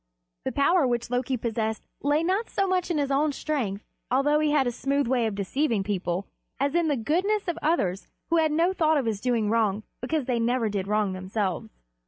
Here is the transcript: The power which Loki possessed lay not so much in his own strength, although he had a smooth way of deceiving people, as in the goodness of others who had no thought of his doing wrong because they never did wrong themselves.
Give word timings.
The 0.45 0.51
power 0.51 0.87
which 0.87 1.11
Loki 1.11 1.37
possessed 1.37 1.83
lay 2.01 2.23
not 2.23 2.49
so 2.49 2.67
much 2.67 2.89
in 2.89 2.97
his 2.97 3.11
own 3.11 3.31
strength, 3.33 3.85
although 4.09 4.39
he 4.39 4.49
had 4.49 4.65
a 4.65 4.71
smooth 4.71 5.05
way 5.05 5.27
of 5.27 5.35
deceiving 5.35 5.83
people, 5.83 6.25
as 6.59 6.73
in 6.73 6.87
the 6.87 6.97
goodness 6.97 7.47
of 7.47 7.59
others 7.61 8.07
who 8.31 8.37
had 8.37 8.51
no 8.51 8.73
thought 8.73 8.97
of 8.97 9.05
his 9.05 9.21
doing 9.21 9.51
wrong 9.51 9.83
because 10.01 10.25
they 10.25 10.39
never 10.39 10.69
did 10.69 10.87
wrong 10.87 11.13
themselves. 11.13 11.69